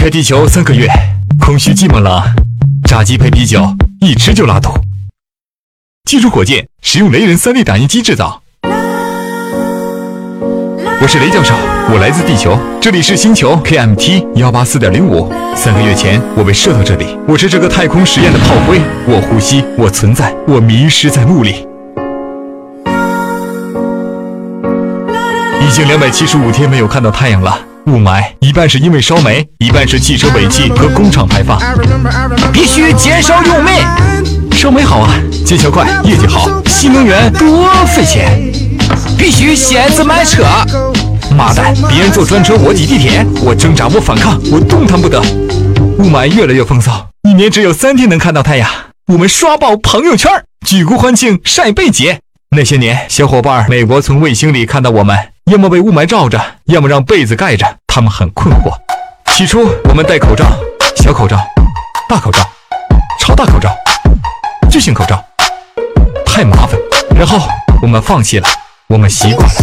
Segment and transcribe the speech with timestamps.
[0.00, 0.88] 开地球三个月，
[1.38, 2.22] 空虚寂寞冷，
[2.88, 3.62] 炸鸡配啤酒，
[4.00, 4.70] 一吃就拉肚。
[6.08, 8.40] 技术火箭使用雷人 3D 打印机制造。
[11.02, 11.52] 我是雷教授，
[11.92, 15.30] 我来自地球，这里是星球 KMT 幺八四点零五。
[15.54, 21.66] 三个月前，我被射到这里，我是这个太空实验的炮灰，我呼吸，我存在，我迷失在雾里。
[25.60, 27.58] 已经两百七十五天没有看到太阳了，
[27.90, 31.58] 雾霾一半是因为烧煤，一半是汽车尾气和工厂排放。
[32.52, 33.82] 必须减少用煤，
[34.52, 35.12] 烧煤好啊，
[35.44, 38.40] 见效快，业绩好，新能源多费钱。
[39.18, 40.44] 必须限制买车。
[41.36, 45.20] 妈蛋，别人坐专车，我挤地铁，我挣扎，我反抗，我动弹不得。
[45.98, 48.70] 雾霾越来越风骚，一年只有三天能看到太阳。
[49.08, 50.30] 我们刷爆朋友圈，
[50.64, 52.20] 举国欢庆晒背节。
[52.56, 55.16] 那些年，小伙伴美国从卫星里看到我们，
[55.50, 58.72] 要么被雾霾罩着，要么让被子盖着，他们很困惑。
[59.34, 60.46] 起初，我们戴口罩，
[60.94, 61.36] 小口罩、
[62.08, 62.38] 大口罩、
[63.18, 63.68] 超大口罩、
[64.70, 65.20] 巨型口罩，
[66.24, 66.78] 太麻烦。
[67.16, 67.40] 然后
[67.82, 68.46] 我们放弃了，
[68.86, 69.54] 我们习惯了。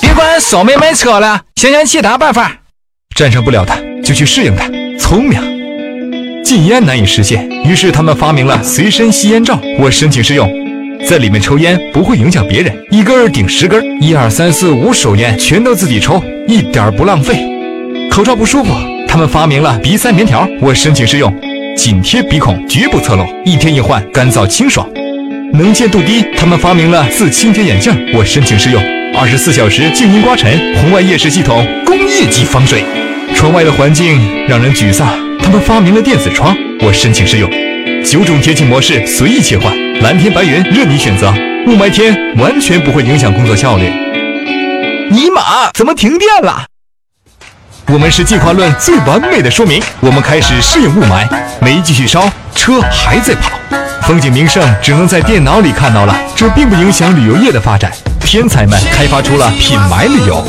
[0.00, 2.50] 别管烧煤买车了，想想其他办法。
[3.14, 4.64] 战胜不了它，就去适应它。
[4.98, 6.42] 聪明。
[6.42, 9.58] 禁烟难以实现，于是他们发明了随身吸烟罩。
[9.78, 10.48] 我申请试用，
[11.06, 17.38] 在里面抽烟不会影响别人，一根儿顶十根儿，一二三四五手烟全都自己抽，一点儿不浪费。
[18.10, 18.74] 口罩不舒服，
[19.06, 20.48] 他们发明了鼻塞棉条。
[20.60, 21.32] 我申请试用，
[21.76, 24.84] 紧贴鼻孔，绝不侧漏，一天一换，干燥清爽。
[25.52, 27.94] 能见度低，他们发明了自清洁眼镜。
[28.12, 28.82] 我申请试用，
[29.16, 32.82] 二十四小时静音刮尘，红外夜视系统，工业级防水。
[33.32, 36.56] 窗外的环境让人沮丧，他们发明了电子窗。
[36.80, 37.48] 我申请试用，
[38.04, 41.32] 九种天气模式随意切换，蓝天白云任你选择，
[41.66, 43.90] 雾霾天完全不会影响工作效率。
[45.10, 46.64] 尼玛，怎么停电了？
[47.88, 49.82] 我们是进化论最完美的说明。
[50.00, 51.26] 我们开始适应雾霾，
[51.60, 53.58] 煤继续烧，车还在跑，
[54.02, 56.14] 风景名胜只能在电脑里看到了。
[56.36, 57.90] 这并不影响旅游业的发展。
[58.20, 60.44] 天才们开发出了品牌旅游。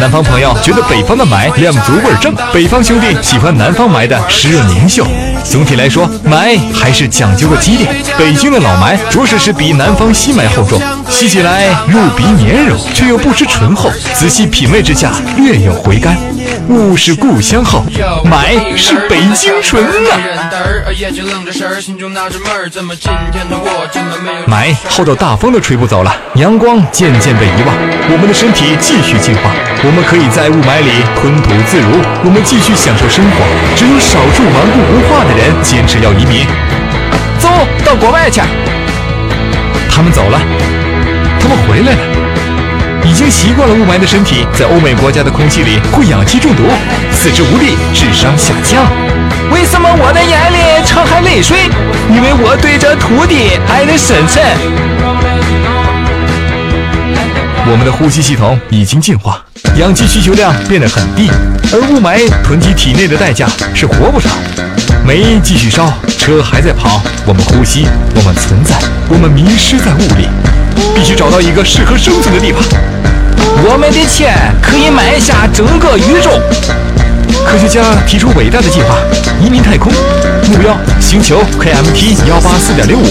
[0.00, 5.06] 南方朋友觉得北方的霾量足味正，北方兄弟喜欢南方霾的湿润凝秀。
[5.44, 7.94] 总体来说，霾还是讲究个几点。
[8.18, 13.90] 北京的老霾着实是比南方西霾厚重，吸起来入鼻绵柔，却又不失醇厚。
[14.14, 16.16] 仔细品味之下，略有回甘。
[16.68, 17.84] 雾是故乡好，
[18.24, 20.16] 霾是北京醇啊！
[24.46, 27.74] 霾厚到大风都吹不走了，阳光渐渐被遗忘，
[28.10, 29.50] 我们的身体继续进化，
[29.82, 33.44] 我们可以在雾霾里吞吐自如，我们继续享受生活。
[33.76, 36.46] 只有少数顽固无化的人坚持要移民，
[37.38, 37.48] 走
[37.84, 38.40] 到国外去。
[39.92, 40.40] 他们走了，
[41.40, 41.98] 他们回来了。
[43.02, 46.62] 已经习惯了雾霾的身体，在欧美国家的空气里会氧气中毒，
[47.12, 48.86] 四肢无力，智商下降。
[49.50, 51.58] 为什么我的眼里常含泪水？
[52.14, 54.44] 因为我对这土地爱的深沉。
[57.66, 59.42] 我们的呼吸系统已经进化，
[59.76, 61.30] 氧气需求量变得很低，
[61.72, 64.32] 而雾霾囤积体内的代价是活不长。
[65.06, 68.76] 煤继续烧，车还在跑，我们呼吸，我们存在，
[69.08, 70.28] 我们迷失在雾里，
[70.94, 72.62] 必须找到一个适合生存的地方。
[73.62, 76.30] 我们的钱可以买下整个宇宙。
[77.46, 78.96] 科学家提出伟大的计划，
[79.40, 79.92] 移民太空，
[80.48, 83.06] 目标星球 KMT 幺八四点零五。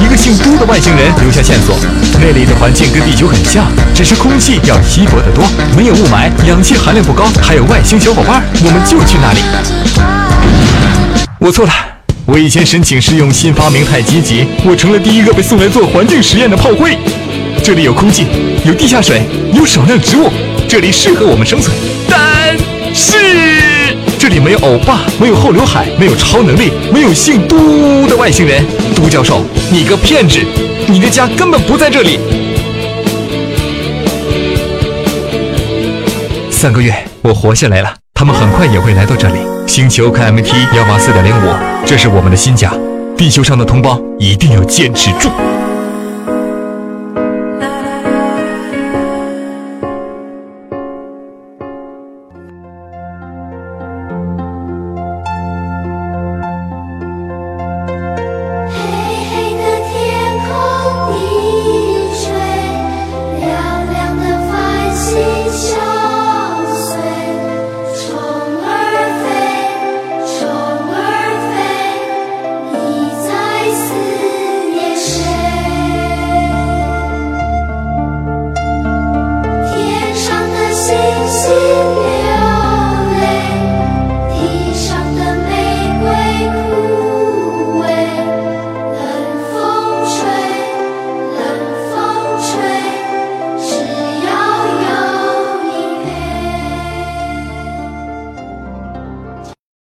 [0.00, 1.74] 一个姓都的外星人留下线索，
[2.20, 5.44] 那里的环境跟地球很像，只是空气要稀薄得多，
[5.76, 9.40] 没有雾霾，氧气含量不高，还有外星小伙伴，我们就去那里。
[11.40, 11.72] 我错了，
[12.30, 16.94] 我以前申请试用新发明太积极，我成了第一个被送来做环境实验的炮灰。
[17.64, 18.26] 这里有空气，
[18.66, 19.22] 有地下水，
[19.54, 20.28] 有少量植物，
[20.68, 21.74] 这里适合我们生存。
[22.06, 22.54] 但
[22.94, 23.16] 是
[24.18, 28.62] 这里没有欧巴，没有后刘海，没有超能力，没有姓都的外星人。
[28.94, 30.38] 都教授，你个骗子，
[30.86, 32.18] 你的家根本不在这里。
[36.50, 37.94] 三个月，我活下来了。
[38.12, 39.57] 他们很快也会来到这里。
[39.68, 41.54] 星球看 MT 幺八四点零五，
[41.84, 42.72] 这是我们的新家。
[43.18, 45.28] 地球上的同胞一定要坚持住。